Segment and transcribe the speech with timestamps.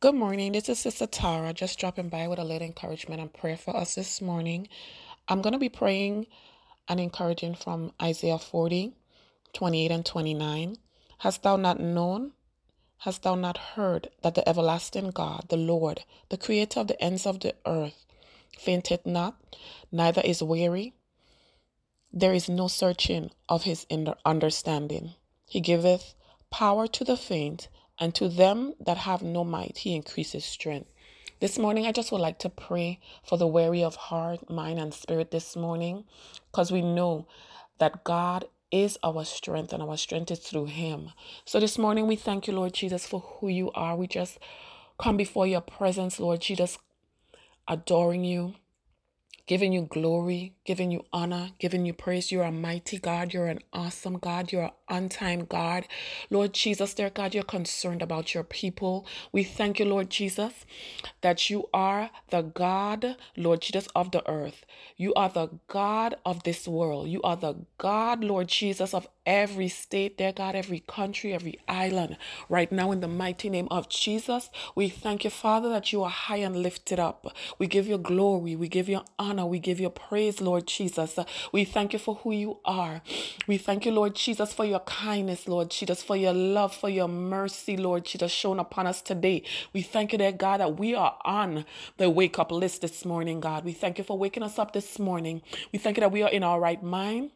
[0.00, 0.52] Good morning.
[0.52, 3.94] This is Sister Tara, just dropping by with a little encouragement and prayer for us
[3.94, 4.68] this morning.
[5.28, 6.26] I'm going to be praying
[6.88, 8.94] and encouraging from Isaiah 40,
[9.54, 10.76] 28 and 29.
[11.18, 12.32] Hast thou not known?
[12.98, 17.26] Hast thou not heard that the everlasting God, the Lord, the creator of the ends
[17.26, 18.04] of the earth,
[18.58, 19.36] fainteth not,
[19.90, 20.92] neither is weary?
[22.12, 23.86] There is no searching of his
[24.26, 25.14] understanding.
[25.48, 26.14] He giveth
[26.50, 27.68] power to the faint,
[27.98, 30.90] and to them that have no might, he increases strength.
[31.40, 34.94] This morning, I just would like to pray for the weary of heart, mind, and
[34.94, 36.04] spirit this morning,
[36.50, 37.26] because we know
[37.78, 41.10] that God is our strength and our strength is through Him.
[41.44, 43.96] So this morning, we thank you, Lord Jesus, for who you are.
[43.96, 44.38] We just
[44.98, 46.78] come before your presence, Lord Jesus,
[47.68, 48.54] adoring you,
[49.46, 52.32] giving you glory, giving you honor, giving you praise.
[52.32, 53.32] You're a mighty God.
[53.32, 54.52] You're an awesome God.
[54.52, 55.86] You're an on God.
[56.30, 59.06] Lord Jesus, dear God, you're concerned about your people.
[59.32, 60.64] We thank you, Lord Jesus,
[61.20, 64.64] that you are the God, Lord Jesus, of the earth.
[64.96, 67.08] You are the God of this world.
[67.08, 72.16] You are the God, Lord Jesus, of every state, dear God, every country, every island.
[72.48, 76.10] Right now, in the mighty name of Jesus, we thank you, Father, that you are
[76.10, 77.26] high and lifted up.
[77.58, 78.54] We give you glory.
[78.56, 79.33] We give you honor.
[79.42, 81.18] We give you praise, Lord Jesus.
[81.52, 83.02] We thank you for who you are.
[83.46, 87.08] We thank you, Lord Jesus, for your kindness, Lord Jesus, for your love, for your
[87.08, 89.42] mercy, Lord Jesus, shown upon us today.
[89.72, 91.64] We thank you, dear God, that we are on
[91.96, 93.64] the wake up list this morning, God.
[93.64, 95.42] We thank you for waking us up this morning.
[95.72, 97.30] We thank you that we are in our right mind.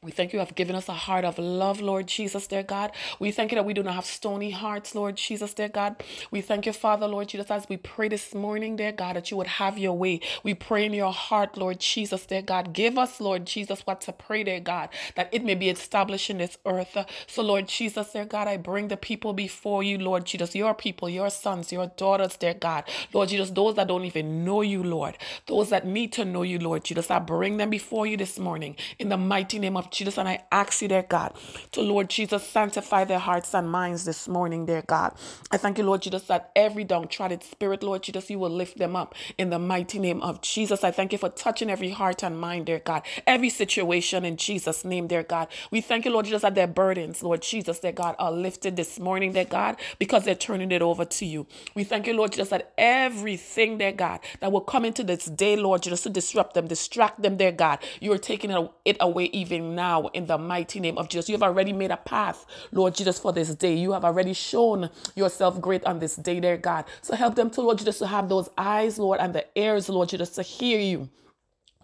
[0.00, 2.92] We thank you have given us a heart of love, Lord Jesus, dear God.
[3.18, 6.04] We thank you that we do not have stony hearts, Lord Jesus, dear God.
[6.30, 9.36] We thank you, Father, Lord Jesus, as we pray this morning, dear God, that you
[9.36, 10.20] would have your way.
[10.44, 12.72] We pray in your heart, Lord Jesus, dear God.
[12.72, 16.38] Give us, Lord Jesus, what to pray, dear God, that it may be established in
[16.38, 16.96] this earth.
[17.26, 21.08] So, Lord Jesus, dear God, I bring the people before you, Lord Jesus, your people,
[21.08, 22.84] your sons, your daughters, dear God.
[23.12, 26.60] Lord Jesus, those that don't even know you, Lord, those that need to know you,
[26.60, 30.18] Lord Jesus, I bring them before you this morning in the mighty name of Jesus.
[30.18, 31.34] And I ask you, dear God,
[31.72, 35.14] to Lord Jesus, sanctify their hearts and minds this morning, dear God.
[35.50, 38.96] I thank you, Lord Jesus, that every downtrodden spirit, Lord Jesus, you will lift them
[38.96, 40.84] up in the mighty name of Jesus.
[40.84, 44.84] I thank you for touching every heart and mind, dear God, every situation in Jesus'
[44.84, 45.48] name, dear God.
[45.70, 48.98] We thank you, Lord Jesus, that their burdens, Lord Jesus, dear God, are lifted this
[48.98, 51.46] morning, dear God, because they're turning it over to you.
[51.74, 55.56] We thank you, Lord Jesus, that everything, dear God, that will come into this day,
[55.56, 58.50] Lord Jesus, to disrupt them, distract them, dear God, you are taking
[58.84, 61.28] it away even now in the mighty name of Jesus.
[61.28, 63.74] You have already made a path, Lord Jesus, for this day.
[63.74, 66.84] You have already shown yourself great on this day, dear God.
[67.02, 70.08] So help them to, Lord Jesus, to have those eyes, Lord, and the ears, Lord
[70.08, 71.08] Jesus, to hear you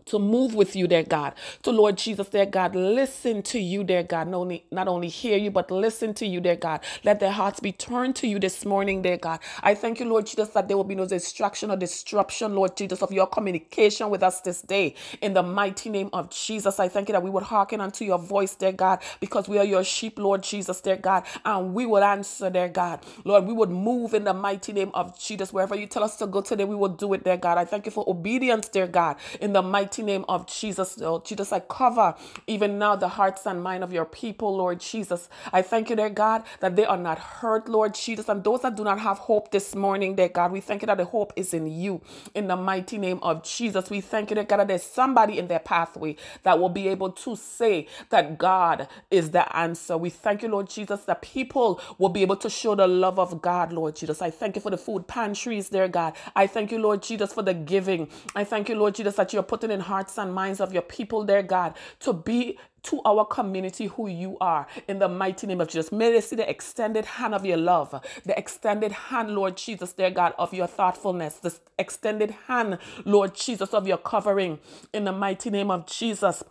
[0.07, 1.35] to move with you, dear God.
[1.63, 4.29] To Lord Jesus, dear God, listen to you, dear God.
[4.29, 6.81] Not only, not only hear you, but listen to you, dear God.
[7.05, 9.41] Let their hearts be turned to you this morning, dear God.
[9.63, 13.03] I thank you, Lord Jesus, that there will be no distraction or disruption, Lord Jesus,
[13.03, 14.95] of your communication with us this day.
[15.23, 18.19] In the mighty name of Jesus, I thank you that we would hearken unto your
[18.19, 22.03] voice, dear God, because we are your sheep, Lord Jesus, dear God, and we will
[22.05, 23.01] answer, dear God.
[23.25, 25.53] Lord, we would move in the mighty name of Jesus.
[25.53, 27.59] Wherever you tell us to go today, we will do it, dear God.
[27.59, 31.25] I thank you for obedience, dear God, in the mighty mighty name of Jesus, Lord
[31.25, 32.15] Jesus, I cover
[32.49, 35.29] even now the hearts and mind of your people, Lord Jesus.
[35.53, 38.29] I thank you, dear God, that they are not hurt, Lord Jesus.
[38.29, 40.99] And those that do not have hope this morning, dear God, we thank you that
[40.99, 42.01] the hope is in you.
[42.35, 45.47] In the mighty name of Jesus, we thank you, dear God, that there's somebody in
[45.47, 49.97] their pathway that will be able to say that God is the answer.
[49.97, 53.41] We thank you, Lord Jesus, that people will be able to show the love of
[53.43, 54.21] God, Lord Jesus.
[54.23, 56.15] I thank you for the food pantries, dear God.
[56.35, 58.09] I thank you, Lord Jesus, for the giving.
[58.35, 61.25] I thank you, Lord Jesus, that you're putting in hearts and minds of your people,
[61.25, 65.69] there, God, to be to our community who you are in the mighty name of
[65.69, 65.91] Jesus.
[65.91, 70.11] May they see the extended hand of your love, the extended hand, Lord Jesus, dear
[70.11, 74.59] God, of your thoughtfulness, the extended hand, Lord Jesus, of your covering
[74.93, 76.43] in the mighty name of Jesus.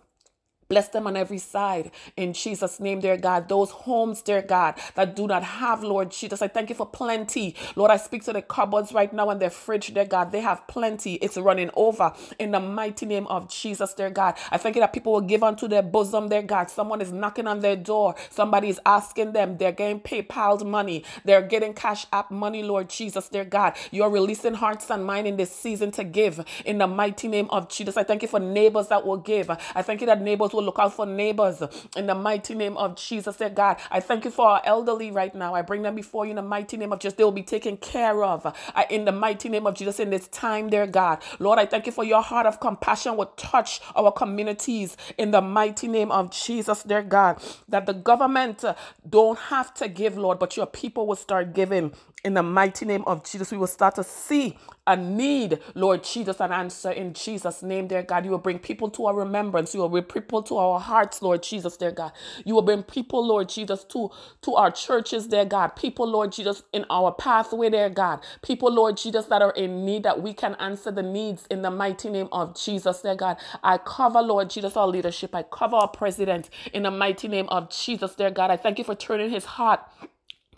[0.73, 3.47] Bless them on every side in Jesus' name, dear God.
[3.49, 7.55] Those homes, dear God, that do not have, Lord Jesus, I thank you for plenty.
[7.75, 10.31] Lord, I speak to the cupboards right now and their fridge, dear God.
[10.31, 11.15] They have plenty.
[11.15, 14.35] It's running over in the mighty name of Jesus, dear God.
[14.51, 16.69] I thank you that people will give unto their bosom, dear God.
[16.71, 18.15] Someone is knocking on their door.
[18.31, 19.57] Somebody is asking them.
[19.57, 21.03] They're getting PayPal money.
[21.25, 23.75] They're getting cash app money, Lord Jesus, dear God.
[23.91, 27.69] You're releasing hearts and mind in this season to give in the mighty name of
[27.69, 27.97] Jesus.
[27.97, 29.49] I thank you for neighbors that will give.
[29.49, 31.61] I thank you that neighbors will look out for neighbors
[31.97, 33.77] in the mighty name of Jesus, dear God.
[33.91, 35.55] I thank you for our elderly right now.
[35.55, 37.17] I bring them before you in the mighty name of Jesus.
[37.17, 38.45] They will be taken care of
[38.75, 41.19] I, in the mighty name of Jesus in this time, dear God.
[41.39, 45.41] Lord, I thank you for your heart of compassion will touch our communities in the
[45.41, 47.41] mighty name of Jesus, dear God.
[47.69, 48.75] That the government uh,
[49.09, 51.93] don't have to give, Lord, but your people will start giving
[52.23, 53.51] in the mighty name of Jesus.
[53.51, 54.57] We will start to see
[54.87, 58.25] a need, Lord Jesus, an answer in Jesus' name, dear God.
[58.25, 59.73] You will bring people to our remembrance.
[59.73, 62.11] You will bring people to our hearts, Lord Jesus, dear God.
[62.45, 65.69] You will bring people, Lord Jesus, to, to our churches, dear God.
[65.75, 68.21] People, Lord Jesus, in our pathway, dear God.
[68.41, 71.71] People, Lord Jesus, that are in need, that we can answer the needs in the
[71.71, 73.37] mighty name of Jesus, dear God.
[73.63, 75.33] I cover, Lord Jesus, our leadership.
[75.35, 78.51] I cover our president in the mighty name of Jesus, dear God.
[78.51, 79.81] I thank you for turning his heart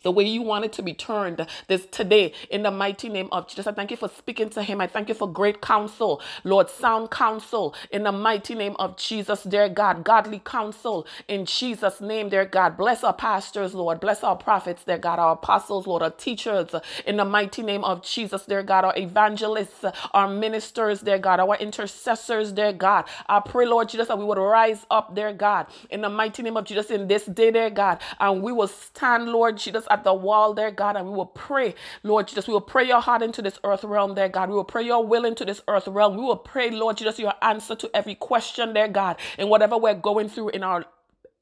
[0.06, 3.48] the way you want it to be turned this today in the mighty name of
[3.50, 3.68] Jesus.
[3.68, 4.82] I thank you for speaking to him.
[4.82, 9.44] I thank you for great counsel, Lord, sound counsel in the mighty name of Jesus,
[9.44, 12.78] dear God, godly counsel in Jesus' name, dear God.
[12.78, 14.00] Bless our pastors, Lord.
[14.00, 16.70] Bless our prophets, dear God, our apostles, Lord, our teachers
[17.06, 21.58] in the mighty name of Jesus, dear God, our evangelists, our ministers, dear God, our
[21.58, 23.06] intercessors, dear God.
[23.28, 26.58] I pray, Lord Jesus, that we would rise up, dear God, in the mighty name
[26.58, 30.14] of Jesus in this day, dear God, and we will stand, Lord Jesus, at the
[30.14, 32.48] wall there, God, and we will pray, Lord Jesus.
[32.48, 34.50] We will pray your heart into this earth realm there, God.
[34.50, 36.18] We will pray your will into this earth realm.
[36.18, 39.94] We will pray, Lord Jesus, your answer to every question there, God, in whatever we're
[39.96, 40.86] going through in our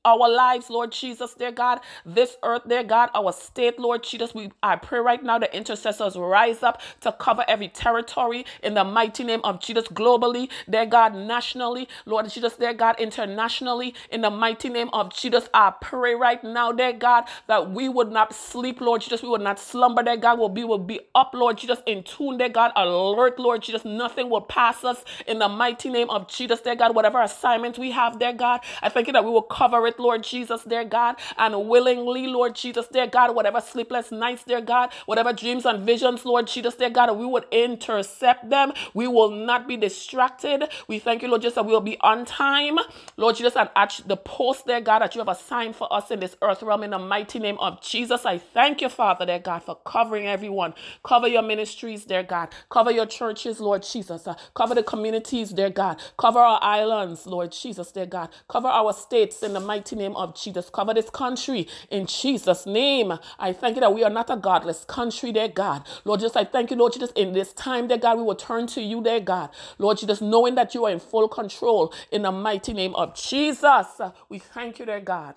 [0.06, 4.34] our lives, Lord Jesus, dear God, this earth, dear God, our state, Lord Jesus.
[4.34, 8.84] We I pray right now the intercessors rise up to cover every territory in the
[8.84, 14.30] mighty name of Jesus, globally, dear God, nationally, Lord Jesus, dear God, internationally, in the
[14.32, 15.50] mighty name of Jesus.
[15.54, 19.22] I pray right now, dear God, that we would not sleep, Lord Jesus.
[19.22, 20.40] We would not slumber, dear God.
[20.40, 23.86] We'll be, will be up, Lord Jesus, in tune, dear God, alert, Lord Jesus.
[23.86, 26.96] Nothing will pass us in the mighty name of Jesus, dear God.
[26.96, 30.24] Whatever assignment we have, dear God, I thank you that we will cover it Lord
[30.24, 35.34] Jesus, dear God, and willingly, Lord Jesus, dear God, whatever sleepless nights, dear God, whatever
[35.34, 38.74] dreams and visions, Lord Jesus, dear God, we would intercept them.
[38.94, 40.64] We will not be distracted.
[40.88, 42.78] We thank you, Lord Jesus, that we will be on time,
[43.18, 46.20] Lord Jesus, and at the post, dear God, that you have assigned for us in
[46.20, 48.26] this earth realm in the mighty name of Jesus.
[48.26, 50.74] I thank you, Father, dear God, for covering everyone.
[51.04, 52.50] Cover your ministries, dear God.
[52.70, 54.28] Cover your churches, Lord Jesus.
[54.28, 56.00] Uh, cover the communities, dear God.
[56.18, 58.30] Cover our islands, Lord Jesus, dear God.
[58.48, 60.70] Cover our states in the mighty mighty name of Jesus.
[60.70, 63.14] Cover this country in Jesus' name.
[63.38, 65.86] I thank you that we are not a godless country, dear God.
[66.06, 68.68] Lord Jesus, I thank you, Lord Jesus, in this time, dear God, we will turn
[68.68, 69.50] to you, dear God.
[69.80, 74.00] Lord Jesus, knowing that you are in full control in the mighty name of Jesus.
[74.30, 75.36] We thank you, dear God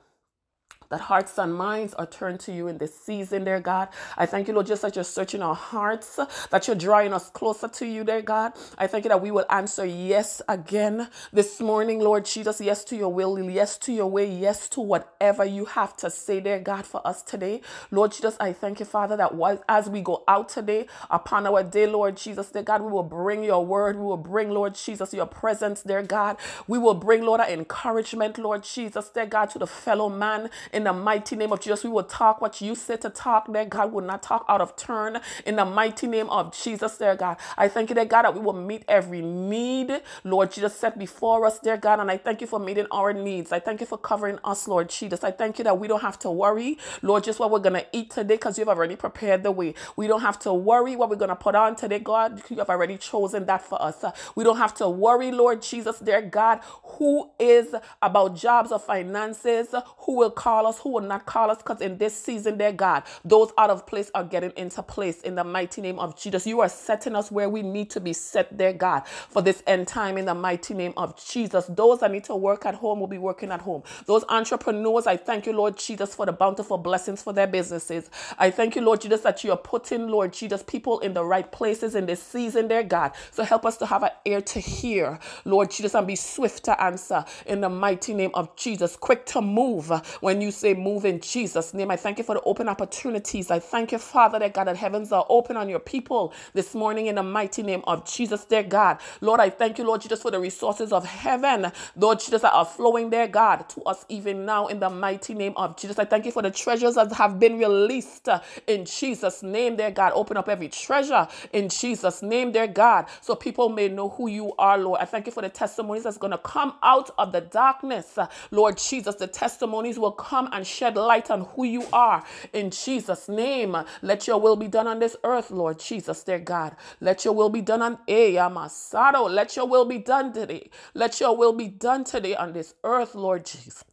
[0.91, 3.89] that hearts and minds are turned to you in this season, dear God.
[4.17, 6.19] I thank you, Lord, just that you're searching our hearts,
[6.51, 8.53] that you're drawing us closer to you, dear God.
[8.79, 12.61] I thank you that we will answer yes again this morning, Lord Jesus.
[12.61, 16.41] Yes to your will, yes to your way, yes to whatever you have to say,
[16.41, 17.61] dear God, for us today.
[17.91, 19.33] Lord Jesus, I thank you, Father, that
[19.69, 23.45] as we go out today upon our day, Lord Jesus, dear God, we will bring
[23.45, 23.97] your word.
[23.97, 26.37] We will bring, Lord Jesus, your presence, dear God.
[26.67, 30.85] We will bring, Lord, our encouragement, Lord Jesus, dear God, to the fellow man in
[30.85, 33.93] the mighty name of Jesus, we will talk what you said to talk, dear God.
[33.93, 35.21] will not talk out of turn.
[35.47, 37.39] In the mighty name of Jesus, dear God.
[37.57, 41.47] I thank you, dear God, that we will meet every need, Lord Jesus, set before
[41.47, 42.01] us, dear God.
[42.01, 43.53] And I thank you for meeting our needs.
[43.53, 45.25] I thank you for covering us, Lord Jesus.
[45.25, 47.87] I thank you that we don't have to worry, Lord, just what we're going to
[47.93, 49.75] eat today because you've already prepared the way.
[49.97, 52.43] We don't have to worry what we're going to put on today, God.
[52.51, 54.05] You have already chosen that for us.
[54.37, 59.75] We don't have to worry, Lord Jesus, dear God, who is about jobs or finances,
[60.01, 63.05] who will call us, who will not call us, because in this season, dear God,
[63.25, 66.47] those out of place are getting into place in the mighty name of Jesus.
[66.47, 69.89] You are setting us where we need to be set, dear God, for this end
[69.89, 71.67] time in the mighty name of Jesus.
[71.67, 73.83] Those that need to work at home will be working at home.
[74.07, 78.11] Those entrepreneurs, I thank you, Lord Jesus, for the bountiful blessings for their businesses.
[78.39, 81.51] I thank you, Lord Jesus, that you are putting, Lord Jesus, people in the right
[81.51, 83.13] places in this season, dear God.
[83.31, 86.81] So help us to have an ear to hear, Lord Jesus, and be swift to
[86.83, 88.97] answer in the mighty name of Jesus.
[88.97, 91.91] Quick to move when you say move in Jesus' name.
[91.91, 93.51] I thank you for the open opportunities.
[93.51, 97.07] I thank you, Father, that God, that heavens are open on your people this morning
[97.07, 98.99] in the mighty name of Jesus, dear God.
[99.21, 102.67] Lord, I thank you, Lord Jesus, for the resources of heaven, Lord Jesus, that are
[102.67, 105.99] flowing there, God, to us even now in the mighty name of Jesus.
[105.99, 109.91] I thank you for the treasures that have been released uh, in Jesus' name, dear
[109.91, 110.13] God.
[110.15, 114.55] Open up every treasure in Jesus' name, dear God, so people may know who you
[114.59, 115.01] are, Lord.
[115.01, 118.27] I thank you for the testimonies that's going to come out of the darkness, uh,
[118.51, 119.17] Lord Jesus.
[119.17, 122.25] The testimonies will come come and shed light on who you are.
[122.53, 126.77] In Jesus' name, let your will be done on this earth, Lord Jesus, dear God.
[127.01, 129.29] Let your will be done on eh, Eyamasado.
[129.31, 130.71] Let your will be done today.
[130.95, 133.85] Let your will be done today on this earth, Lord Jesus.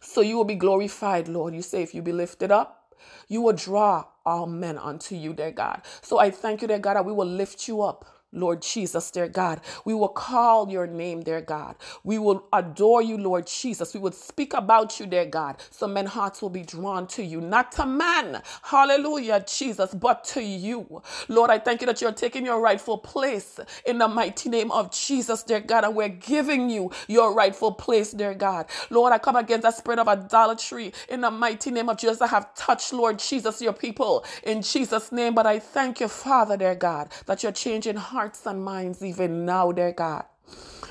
[0.00, 1.54] So you will be glorified, Lord.
[1.54, 2.94] You say, if you be lifted up,
[3.28, 5.82] you will draw all men unto you, dear God.
[6.02, 8.06] So I thank you, dear God, that we will lift you up.
[8.34, 9.60] Lord Jesus, dear God.
[9.84, 11.76] We will call your name, dear God.
[12.04, 13.94] We will adore you, Lord Jesus.
[13.94, 15.56] We would speak about you, dear God.
[15.70, 18.42] So men's hearts will be drawn to you, not to man.
[18.62, 21.02] Hallelujah, Jesus, but to you.
[21.28, 24.90] Lord, I thank you that you're taking your rightful place in the mighty name of
[24.92, 25.84] Jesus, dear God.
[25.84, 28.66] And we're giving you your rightful place, dear God.
[28.90, 32.20] Lord, I come against that spirit of idolatry in the mighty name of Jesus.
[32.20, 35.34] I have touched, Lord Jesus, your people in Jesus' name.
[35.34, 39.44] But I thank you, Father, dear God, that you're changing hearts hearts and minds even
[39.44, 40.24] now, dear God.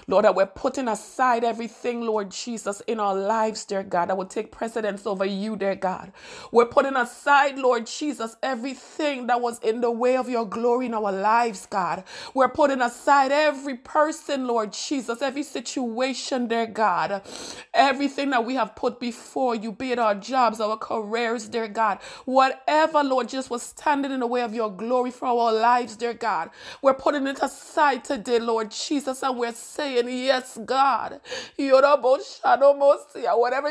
[0.07, 4.25] Lord, that we're putting aside everything, Lord Jesus, in our lives, dear God, that will
[4.25, 6.11] take precedence over you, dear God.
[6.51, 10.93] We're putting aside, Lord Jesus, everything that was in the way of your glory in
[10.93, 12.03] our lives, God.
[12.33, 17.21] We're putting aside every person, Lord Jesus, every situation, dear God,
[17.73, 21.99] everything that we have put before you, be it our jobs, our careers, dear God,
[22.25, 26.13] whatever, Lord Jesus, was standing in the way of your glory for our lives, dear
[26.13, 26.49] God.
[26.81, 31.19] We're putting it aside today, Lord Jesus, and we're saying, Yes, God.
[31.57, 32.17] Whatever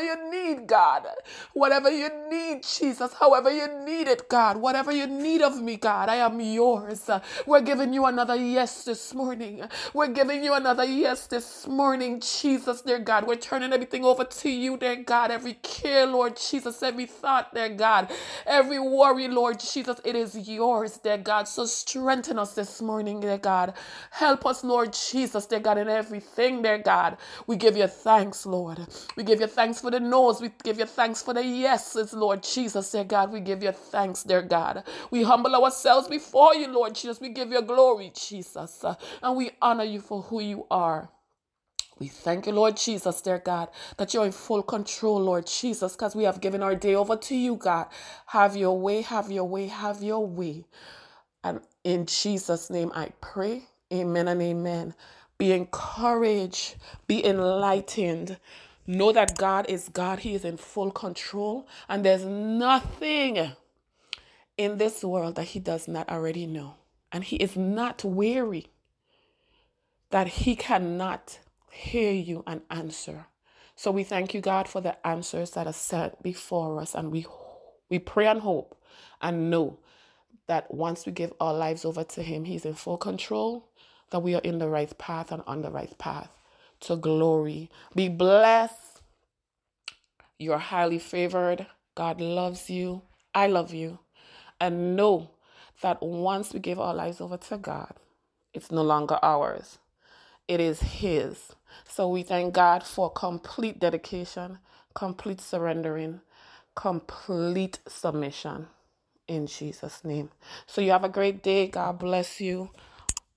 [0.03, 1.07] you need, God.
[1.53, 3.11] Whatever you need, Jesus.
[3.13, 4.57] However you need it, God.
[4.57, 6.09] Whatever you need of me, God.
[6.09, 7.09] I am yours.
[7.47, 9.63] We're giving you another yes this morning.
[9.95, 13.25] We're giving you another yes this morning, Jesus, dear God.
[13.25, 15.31] We're turning everything over to you, dear God.
[15.31, 16.83] Every care, Lord Jesus.
[16.83, 18.11] Every thought, dear God.
[18.45, 19.99] Every worry, Lord Jesus.
[20.05, 21.47] It is yours, dear God.
[21.47, 23.73] So strengthen us this morning, dear God.
[24.11, 27.17] Help us, Lord Jesus, dear God, in everything, dear God.
[27.47, 28.85] We give you thanks, Lord.
[29.17, 30.41] We give you thanks for the no's.
[30.41, 33.31] We give you thanks for the yeses, Lord Jesus, dear God.
[33.31, 34.83] We give you thanks, dear God.
[35.11, 37.21] We humble ourselves before you, Lord Jesus.
[37.21, 38.85] We give you glory, Jesus.
[39.23, 41.09] And we honor you for who you are.
[41.99, 46.15] We thank you, Lord Jesus, dear God, that you're in full control, Lord Jesus, because
[46.15, 47.87] we have given our day over to you, God.
[48.27, 50.65] Have your way, have your way, have your way.
[51.43, 53.63] And in Jesus' name I pray.
[53.93, 54.95] Amen and amen.
[55.37, 56.75] Be encouraged,
[57.07, 58.37] be enlightened.
[58.85, 63.53] Know that God is God, He is in full control, and there's nothing
[64.57, 66.75] in this world that He does not already know.
[67.11, 68.67] And He is not weary
[70.09, 71.39] that He cannot
[71.71, 73.25] hear you and answer.
[73.75, 77.25] So we thank you, God, for the answers that are set before us, and we
[77.89, 78.79] we pray and hope
[79.21, 79.79] and know
[80.47, 83.69] that once we give our lives over to Him, He's in full control
[84.13, 86.29] that we are in the right path and on the right path
[86.81, 87.71] to glory.
[87.95, 89.01] Be blessed.
[90.37, 91.65] You're highly favored.
[91.95, 93.01] God loves you.
[93.33, 93.99] I love you.
[94.61, 95.31] And know
[95.81, 97.95] that once we give our lives over to God,
[98.53, 99.79] it's no longer ours,
[100.47, 101.53] it is His.
[101.89, 104.59] So we thank God for complete dedication,
[104.93, 106.21] complete surrendering,
[106.75, 108.67] complete submission
[109.27, 110.29] in Jesus' name.
[110.67, 111.67] So you have a great day.
[111.67, 112.69] God bless you.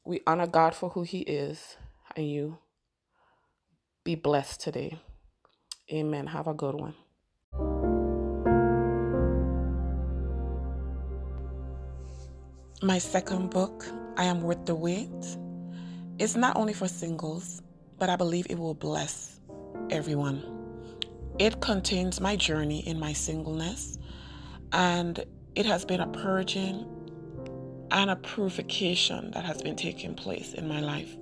[0.06, 1.76] We honor God for who He is,
[2.14, 2.58] and you
[4.04, 5.00] be blessed today.
[5.92, 6.28] Amen.
[6.28, 6.94] Have a good one.
[12.82, 13.84] My second book,
[14.16, 15.08] I Am Worth the Wait,
[16.20, 17.60] is not only for singles,
[17.98, 19.40] but I believe it will bless
[19.90, 20.40] everyone.
[21.40, 23.98] It contains my journey in my singleness,
[24.72, 25.24] and
[25.56, 26.95] it has been a purging
[27.90, 31.16] and a purification that has been taking place in my life.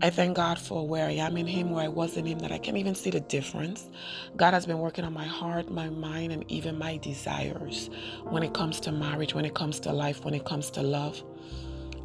[0.00, 2.50] I thank God for where I am in Him, where I was in Him, that
[2.50, 3.88] I can even see the difference.
[4.36, 7.88] God has been working on my heart, my mind, and even my desires
[8.24, 11.22] when it comes to marriage, when it comes to life, when it comes to love.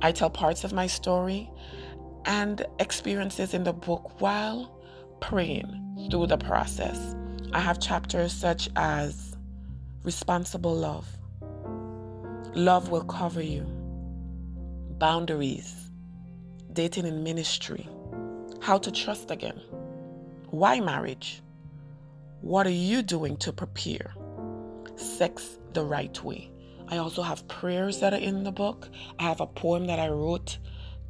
[0.01, 1.49] I tell parts of my story
[2.25, 4.79] and experiences in the book while
[5.19, 7.15] praying through the process.
[7.53, 9.35] I have chapters such as
[10.03, 11.07] responsible love,
[12.55, 13.65] Love will cover you.
[14.99, 15.91] Boundaries.
[16.73, 17.87] Dating in ministry.
[18.61, 19.61] How to trust again.
[20.49, 21.41] Why marriage?
[22.41, 24.13] What are you doing to prepare?
[24.95, 26.49] Sex the right way.
[26.87, 28.89] I also have prayers that are in the book.
[29.19, 30.57] I have a poem that I wrote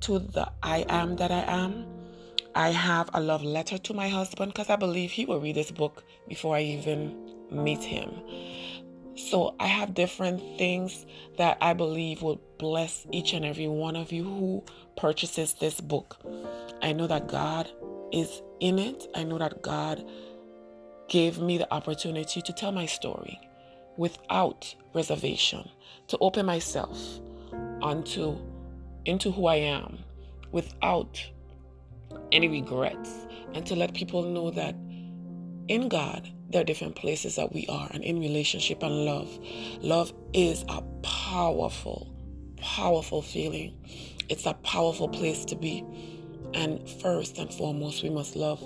[0.01, 1.85] to the I am that I am.
[2.55, 5.69] I have a love letter to my husband because I believe he will read this
[5.69, 7.15] book before I even
[7.51, 8.09] meet him.
[9.17, 11.05] So I have different things
[11.37, 14.63] that I believe will bless each and every one of you who
[14.95, 16.17] purchases this book.
[16.83, 17.67] I know that God
[18.13, 19.07] is in it.
[19.15, 20.05] I know that God
[21.09, 23.39] gave me the opportunity to tell my story
[23.97, 25.67] without reservation,
[26.09, 27.19] to open myself
[27.81, 28.37] onto
[29.05, 29.97] into who I am
[30.51, 31.19] without
[32.31, 34.75] any regrets, and to let people know that
[35.67, 39.29] in God, there are different places that we are, and in relationship and love.
[39.81, 42.13] Love is a powerful,
[42.57, 43.77] powerful feeling.
[44.29, 45.83] It's a powerful place to be.
[46.53, 48.61] And first and foremost, we must love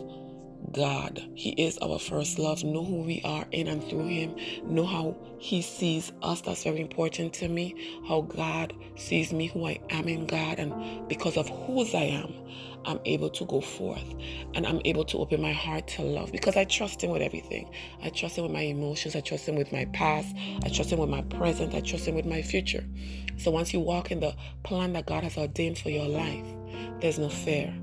[0.72, 1.24] God.
[1.34, 2.64] He is our first love.
[2.64, 4.36] Know who we are in and through Him.
[4.64, 6.42] Know how He sees us.
[6.42, 7.76] That's very important to me.
[8.08, 10.60] How God sees me, who I am in God.
[10.60, 12.34] And because of whose I am,
[12.86, 14.04] I'm able to go forth
[14.54, 17.70] and I'm able to open my heart to love because I trust Him with everything.
[18.04, 19.16] I trust Him with my emotions.
[19.16, 20.36] I trust Him with my past.
[20.64, 21.74] I trust Him with my present.
[21.74, 22.86] I trust Him with my future.
[23.38, 26.46] So once you walk in the plan that God has ordained for your life,
[27.02, 27.74] there's no fear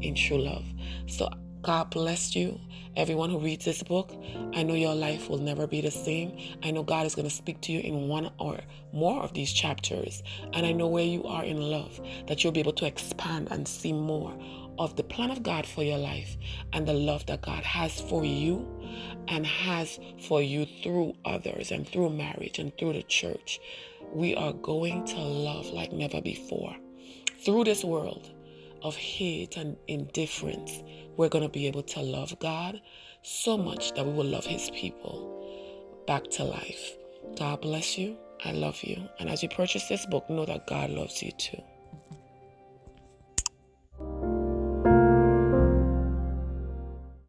[0.00, 0.64] in true love.
[1.06, 1.28] So
[1.64, 2.60] God bless you.
[2.94, 4.12] Everyone who reads this book,
[4.52, 6.36] I know your life will never be the same.
[6.62, 8.60] I know God is going to speak to you in one or
[8.92, 10.22] more of these chapters.
[10.52, 13.66] And I know where you are in love, that you'll be able to expand and
[13.66, 14.36] see more
[14.78, 16.36] of the plan of God for your life
[16.74, 18.68] and the love that God has for you
[19.28, 23.58] and has for you through others and through marriage and through the church.
[24.12, 26.76] We are going to love like never before.
[27.42, 28.30] Through this world
[28.82, 30.82] of hate and indifference,
[31.16, 32.80] we're going to be able to love God
[33.22, 36.96] so much that we will love His people back to life.
[37.36, 38.16] God bless you.
[38.44, 39.08] I love you.
[39.18, 41.62] And as you purchase this book, know that God loves you too.